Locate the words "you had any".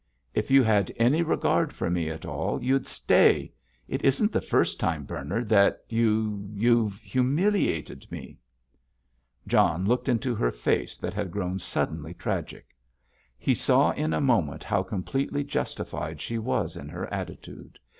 0.49-1.21